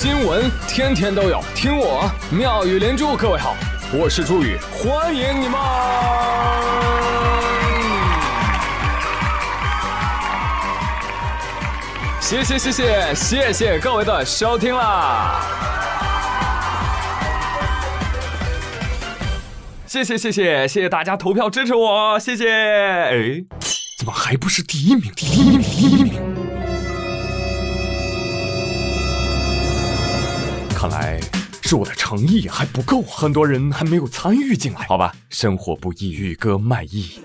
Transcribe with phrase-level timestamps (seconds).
[0.00, 3.16] 新闻天天都有，听我妙语连珠。
[3.16, 3.56] 各位好，
[3.92, 5.58] 我是朱宇，欢迎你们！
[12.20, 15.40] 谢谢谢谢谢谢各位的收听啦！
[19.84, 22.48] 谢谢谢谢谢谢大家投票支持我，谢谢！
[22.48, 23.44] 哎，
[23.98, 25.12] 怎么还不是第一名？
[25.16, 26.37] 第一名，第一名！
[30.78, 31.20] 看来
[31.60, 34.86] 是我的诚意还不够，很多人还没有参与进来。
[34.86, 37.20] 好吧，生活不易，宇哥卖艺。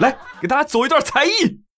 [0.00, 1.30] 来，给大家走一段才艺。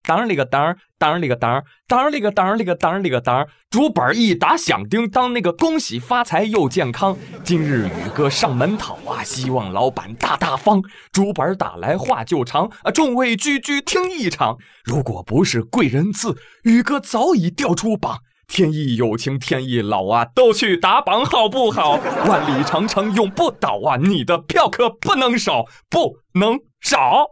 [0.03, 3.47] 当里个当，当里个当，当里个当里个当里个当。
[3.71, 7.17] 竹板一打响叮当，那个恭喜发财又健康。
[7.45, 10.83] 今日宇哥上门讨啊，希望老板大大方。
[11.13, 14.59] 竹板打来话就长啊，众位居居听一场。
[14.83, 18.19] 如果不是贵人赐，宇哥早已掉出榜。
[18.47, 21.99] 天意有情天意老啊，都去打榜好不好？
[22.29, 27.27] 万里长城永不倒啊，你的票可不能少，不能少。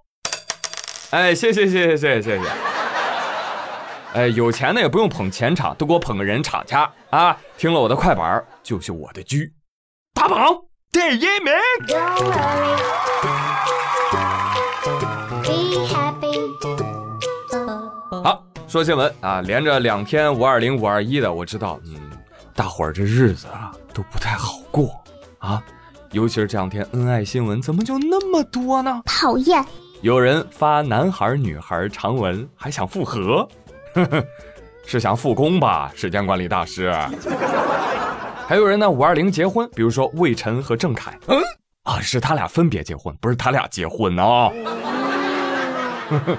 [1.11, 2.45] 哎，谢谢谢谢谢谢谢谢。
[4.13, 6.75] 哎，有钱的也不用捧钱场，都给我捧个人场去
[7.11, 7.37] 啊！
[7.57, 9.53] 听了我的快板就是我的狙，
[10.15, 10.53] 打榜
[10.91, 11.53] 第一名。
[18.71, 21.97] 说新闻啊，连着两天五二零五二一的，我知道，嗯，
[22.55, 24.95] 大伙儿这日子啊都不太好过
[25.41, 25.61] 啊，
[26.13, 29.03] 尤其是这两天恩爱新闻怎么就那么多呢？
[29.05, 29.61] 讨厌！
[30.03, 33.45] 有人发男孩女孩长文，还想复合，
[33.93, 34.25] 呵呵，
[34.87, 35.91] 是想复工吧？
[35.97, 36.93] 时间管理大师。
[38.47, 41.43] 还有人呢，五二零结婚，比如说魏晨和郑恺，嗯，
[41.83, 44.53] 啊，是他俩分别结婚，不是他俩结婚啊。
[46.09, 46.39] 呵呵。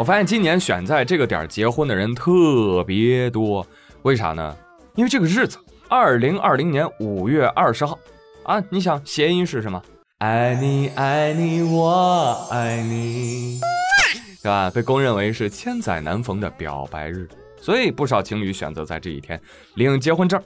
[0.00, 3.66] 我发现今年选在这个点结婚的人特别多，
[4.00, 4.56] 为啥呢？
[4.94, 5.58] 因为这个日子，
[5.90, 7.98] 二零二零年五月二十号，
[8.44, 9.82] 啊，你想谐音是什么？
[10.16, 13.60] 爱你爱你我爱你，
[14.40, 14.70] 是吧？
[14.70, 17.28] 被公认为是千载难逢的表白日，
[17.60, 19.38] 所以不少情侣选择在这一天
[19.74, 20.42] 领结婚证。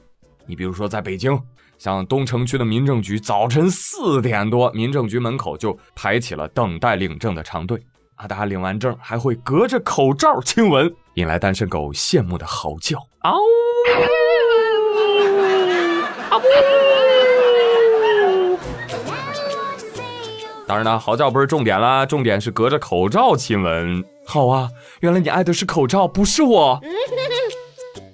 [0.47, 1.41] 你比如说在北京，
[1.78, 7.81] 像东城区的民政局，早晨四点多，民政局门口就排起了等待领证的长队。
[8.25, 8.27] 啊！
[8.27, 12.99] 大家领完证还会隔着口罩亲吻，引来单身狗羡慕的嚎叫。
[13.21, 13.35] 嗷！
[16.31, 16.43] 啊呜！
[20.67, 24.03] 当然了，嚎叫不是重点啦，重点是隔着口罩亲吻。
[24.27, 24.71] 好啊，
[25.01, 26.81] 原来你爱的是口罩，不是我。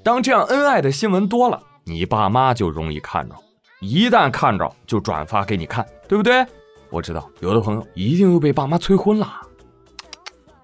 [0.02, 3.36] 当这样恩爱的新闻多了，你爸妈就容易看着，
[3.80, 6.44] 一旦看着就转发给你看，对不对？
[6.90, 9.42] 我知道有的朋友一定又被爸妈催婚了。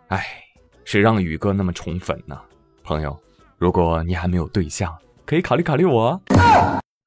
[0.09, 0.25] 哎，
[0.84, 2.39] 谁让宇哥那么宠粉呢？
[2.84, 3.19] 朋友，
[3.59, 6.21] 如果你还没有对象，可以考虑考虑我，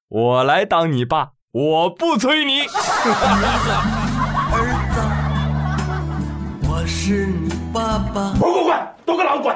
[0.10, 2.64] 我来当你爸，我不催你。
[2.64, 2.68] 儿
[3.64, 3.72] 子，
[4.52, 4.60] 儿
[6.62, 8.34] 子，我是你爸爸。
[8.38, 9.56] 滚滚滚，都给老滚！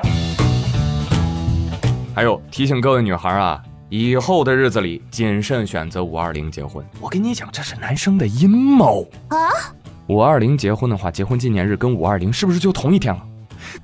[2.16, 6.86] 还有提醒各位女孩啊，以后的日子里谨慎选择五二零结婚。
[7.02, 9.38] 我跟你讲，这是男生的阴谋啊！
[10.08, 13.22] 五二零结婚的话，结婚纪念日跟五二零是不是就同一天了？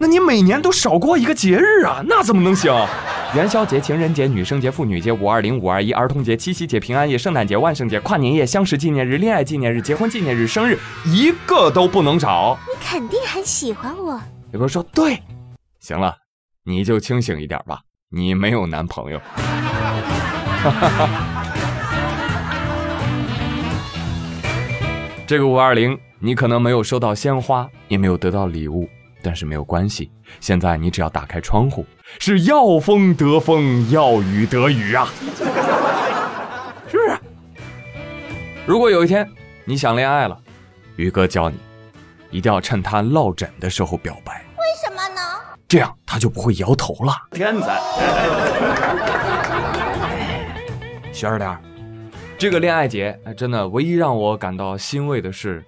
[0.02, 2.02] 那你每年都少过一个节日啊？
[2.08, 2.74] 那怎么能行？
[3.36, 12.58] 元宵节、情人节、女生节、妇女节、五二零、五二一、儿童节、七夕节、平安夜、圣诞节、万圣节、跨年夜、相识纪念日、恋爱纪念日、结婚纪念日、生日，一个都不能少。
[12.66, 14.20] 你肯定很喜欢我。
[14.52, 15.22] 有人说对，
[15.82, 16.16] 行了，
[16.64, 17.82] 你就清醒一点吧。
[18.10, 19.20] 你没有男朋友。
[25.28, 28.90] 这个五二零，你可能没有收到鲜花，也没有得到礼物。
[29.22, 31.86] 但是没有关系，现在你只要打开窗户，
[32.20, 35.08] 是要风得风，要雨得雨啊，
[36.88, 37.18] 是不是？
[38.66, 39.28] 如果有一天
[39.66, 40.38] 你想恋爱了，
[40.96, 41.58] 于哥教你，
[42.30, 44.46] 一定要趁他落枕的时候表白。
[44.58, 45.22] 为什么呢？
[45.68, 47.14] 这样他就不会摇头了。
[47.32, 47.80] 天才，
[51.12, 51.62] 学着点儿
[52.38, 55.64] 这个恋爱节，真的唯一让我感到欣慰的是，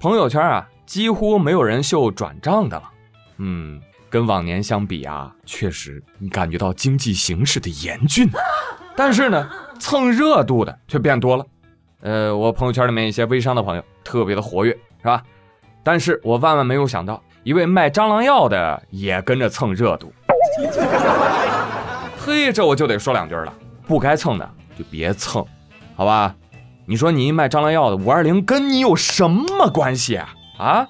[0.00, 2.90] 朋友圈啊，几乎没有人秀转账的了。
[3.38, 8.28] 嗯，跟往年相比啊，确实你感觉到经济形势的严峻，
[8.96, 11.46] 但是呢，蹭热度的却变多了。
[12.00, 15.22] 呃，我朋友圈里面一些微商的朋友特别的活跃，是吧？
[15.82, 20.12] 但是我万万没有想到，一位卖蟑螂药的也跟着蹭热度。
[22.18, 23.52] 嘿，这我就得说两句了，
[23.86, 25.44] 不该蹭的就别蹭，
[25.94, 26.34] 好吧？
[26.86, 30.34] 你说你一卖蟑螂药的五二零跟你有什么关系啊？
[30.58, 30.86] 啊？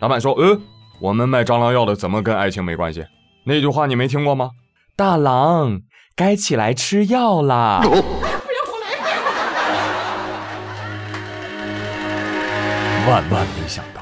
[0.00, 0.58] 老板说，呃。
[1.04, 3.04] 我们卖蟑螂药的怎么跟爱情没关系？
[3.44, 4.52] 那句话你没听过吗？
[4.96, 5.82] 大郎，
[6.16, 7.82] 该起来吃药啦。
[13.06, 14.00] 万万没想到，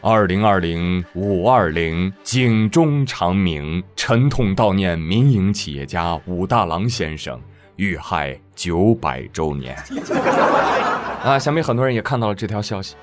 [0.00, 7.38] 二零二零五二零警钟长鸣，沉痛悼念民营企业家武大郎先生
[7.76, 9.76] 遇害九百周年。
[11.22, 12.96] 啊，想必很多人也看到了这条消息。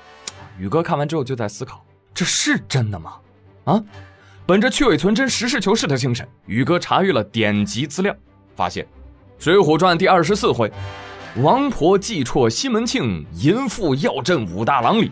[0.58, 1.80] 宇哥看完之后就在思考：
[2.12, 3.12] 这是真的吗？
[3.66, 3.80] 啊？
[4.46, 8.14] 本着去伪存真、实事求是的精神，宇哥查阅了典籍资料，
[8.54, 8.84] 发现
[9.38, 10.72] 《水浒传》第二十四回，
[11.42, 15.10] 王婆计啜西门庆，淫妇要镇武大郎里。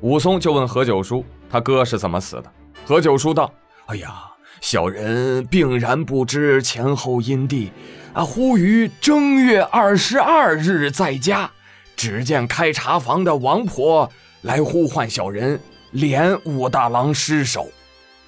[0.00, 2.44] 武松就问何九叔：“他哥是怎么死的？”
[2.86, 3.52] 何九叔道
[3.86, 4.14] ：“哎呀，
[4.60, 7.72] 小人病然不知前后因地，
[8.12, 11.50] 啊，忽于正月二十二日在家，
[11.96, 14.08] 只见开茶房的王婆
[14.42, 15.60] 来呼唤小人，
[15.90, 17.68] 连武大郎尸首。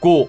[0.00, 0.28] 故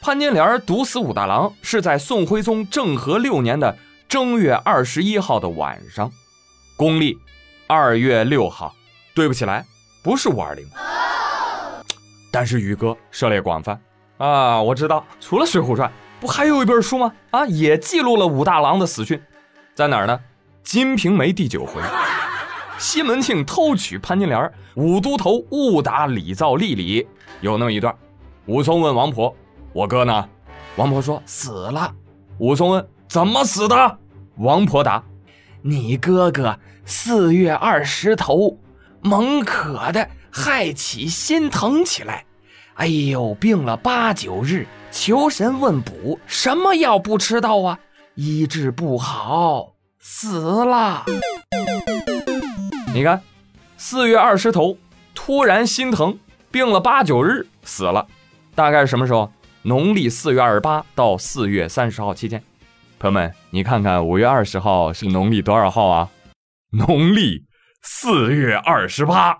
[0.00, 3.76] 潘金莲毒死武大郎是在宋徽宗政和六年的
[4.08, 6.10] 正月二十一号的晚上，
[6.76, 7.18] 公历
[7.66, 8.74] 二月六号。
[9.14, 9.66] 对不起来。”
[10.00, 10.64] 不是五二零，
[12.30, 13.78] 但是宇哥涉猎广泛
[14.16, 14.62] 啊！
[14.62, 17.12] 我知道，除了《水浒传》，不还有一本书吗？
[17.30, 19.20] 啊，也记录了武大郎的死讯，
[19.74, 20.18] 在哪儿呢？
[20.70, 21.82] 《金瓶梅》第九回，
[22.78, 27.06] 西门庆偷娶潘金莲，武都头误打李造丽里
[27.40, 27.94] 有那么一段。
[28.48, 29.34] 武松问王婆
[29.74, 30.26] ：“我哥呢？”
[30.76, 31.94] 王婆说：“死了。”
[32.40, 33.98] 武松问：“怎么死的？”
[34.38, 35.04] 王婆答
[35.60, 38.58] ：“你哥哥四月二十头。”
[39.02, 42.24] 猛渴的，害起心疼起来，
[42.74, 47.78] 哎呦，病了八九日，求神问卜，什么药不吃到啊？
[48.14, 51.04] 医治不好，死了。
[52.94, 53.22] 你看，
[53.76, 54.76] 四月二十头，
[55.14, 56.18] 突然心疼，
[56.50, 58.06] 病了八九日，死了。
[58.58, 59.30] 大概是什么时候？
[59.62, 62.42] 农历四月二十八到四月三十号期间。
[62.98, 66.08] 朋友们，你看看五月二十号是农历多少号啊？
[66.72, 67.44] 农历。
[67.82, 69.38] 四月二十八，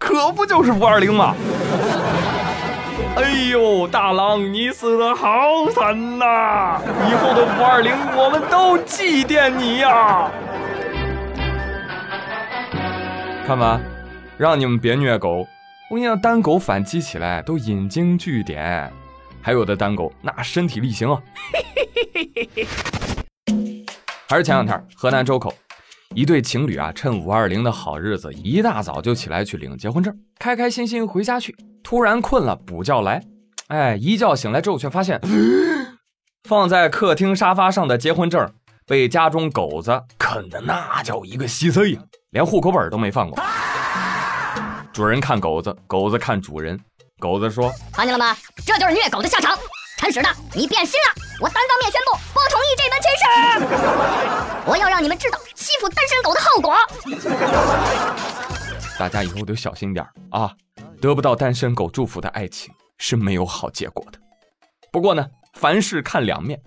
[0.00, 1.36] 可不就是五二零吗？
[3.14, 6.80] 哎呦，大郎，你死的好惨呐！
[7.08, 10.28] 以后的五二零，我们都祭奠你呀！
[13.46, 13.80] 看吧，
[14.36, 15.46] 让你们别虐狗。
[15.92, 18.90] 我跟你讲，单狗反击起来都引经据典，
[19.42, 21.20] 还有的单狗那身体力行啊！
[24.26, 25.52] 还是前两天，河南周口。
[26.14, 31.54] 一对情侣啊，趁五二零的好日子，一大早就起来去领结婚证，开开心心回家去。
[31.82, 33.22] 突然困了，补觉来，
[33.68, 35.20] 哎，一觉醒来之后，却发现
[36.48, 38.50] 放在客厅沙发上的结婚证
[38.86, 42.00] 被家中狗子啃的那叫一个稀碎呀，
[42.30, 43.38] 连户口本都没放过。
[44.92, 46.78] 主人看狗子，狗子看主人，
[47.18, 48.36] 狗子说：“看见了吗？
[48.66, 49.58] 这就是虐狗的下场。
[49.96, 53.24] 铲屎的，你变心了，我单方面宣布不同意这门亲事。
[54.66, 56.76] 我要让你们知道。”欺负单身狗的后果，
[58.98, 60.52] 大家以后都小心点啊！
[61.00, 64.18] 得不到单身狗祝福的爱情是没有好结果的。
[64.90, 65.24] 不过呢，
[65.54, 66.60] 凡事看两面，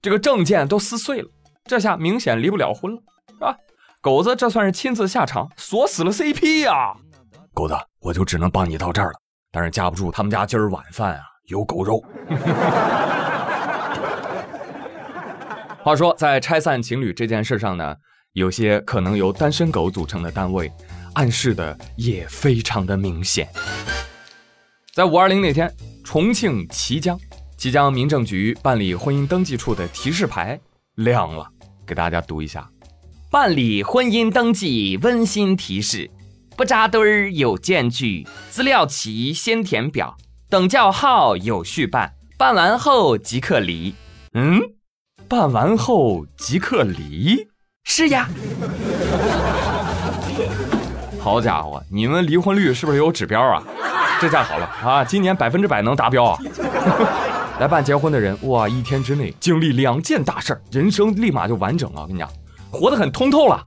[0.00, 1.28] 这个证件都撕碎了，
[1.66, 3.54] 这下明显离不了婚了，是吧？
[4.00, 6.94] 狗子这算是亲自下场锁死了 CP 呀！
[7.52, 9.20] 狗子，我就只能帮你到这儿了，
[9.50, 12.02] 但是架不住他们家今儿晚饭啊有狗肉。
[15.82, 17.96] 话说，在拆散情侣这件事上呢？
[18.34, 20.70] 有些可能由单身狗组成的单位，
[21.14, 23.48] 暗示的也非常的明显。
[24.92, 25.68] 在五二零那天，
[26.04, 27.18] 重庆綦江，
[27.58, 30.60] 綦江民政局办理婚姻登记处的提示牌
[30.94, 31.44] 亮了，
[31.84, 32.70] 给大家读一下：
[33.32, 36.08] 办理婚姻登记温馨提示，
[36.56, 40.16] 不扎堆儿有间距，资料齐先填表，
[40.48, 43.94] 等叫号有序办，办完后即刻离。
[44.34, 44.60] 嗯，
[45.26, 47.48] 办完后即刻离。
[47.84, 48.28] 是呀，
[51.18, 53.62] 好家伙，你们离婚率是不是有指标啊？
[54.20, 56.38] 这下好了啊，今年百分之百能达标啊！
[57.58, 62.02] 来办结婚的人，哇，一天之内经历两件大事儿人生立马就完整了。
[62.02, 62.28] 我跟你讲，
[62.70, 63.64] 活得很通透了。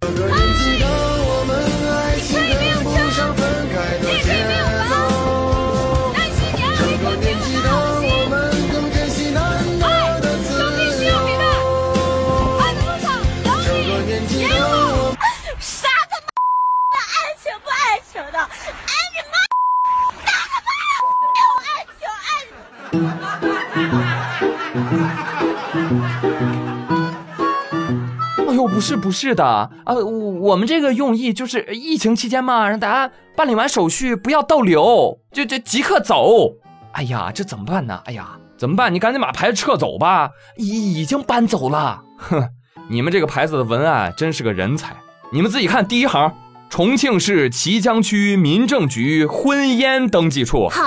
[28.73, 36.55] 不是不是的啊，我们这个用意就是疫情期间嘛，让大家办理完手续不要逗留，就就即刻走。
[36.93, 38.01] 哎呀，这怎么办呢？
[38.05, 38.91] 哎呀，怎么办？
[38.91, 42.01] 你赶紧把牌子撤走吧，已已经搬走了。
[42.17, 42.49] 哼，
[42.89, 44.95] 你们这个牌子的文案真是个人才。
[45.31, 46.33] 你们自己看第一行，
[46.69, 50.67] 重庆市綦江区民政局婚烟登记处。
[50.69, 50.81] 好，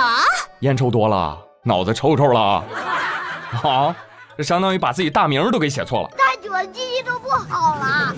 [0.59, 2.65] 烟抽多了，脑子抽抽了
[3.63, 3.95] 啊！
[4.37, 6.09] 这相当于把自己大名都给写错了。
[6.15, 8.15] 太久了，记忆都不好了。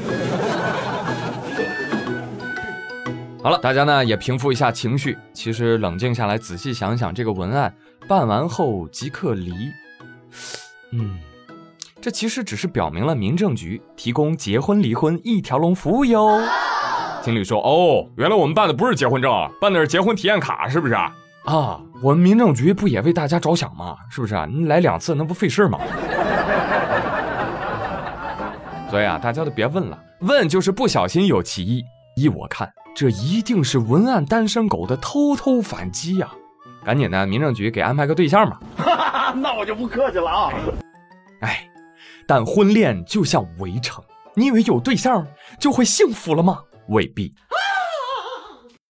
[3.42, 5.18] 好了，大家呢也平复一下情绪。
[5.32, 7.74] 其实冷静下来，仔细想想，这个文案
[8.06, 9.54] 办完后即刻离，
[10.92, 11.18] 嗯，
[12.02, 16.42] 这其实只是表明了民政局提供结婚离婚一条龙服务哟。
[17.22, 20.94] 经理说：“哦，原来我们办的不是结婚证，办的是结婚体验卡，是不是
[21.50, 21.58] 啊？
[21.58, 23.96] 啊，我们民政局不也为大家着想吗？
[24.10, 24.46] 是不是啊？
[24.50, 25.80] 你来两次那不费事吗？
[28.90, 31.84] 所以啊，大家都别问了，问就是不小心有歧义。
[32.16, 36.30] 依我看。”这一定是文案单身狗的偷偷反击呀！
[36.84, 38.60] 赶紧的，民政局给安排个对象吧。
[39.38, 40.52] 那我就不客气了啊！
[41.42, 41.66] 哎，
[42.28, 44.04] 但婚恋就像围城，
[44.34, 45.26] 你以为有对象
[45.60, 46.60] 就会幸福了吗？
[46.90, 47.34] 未必。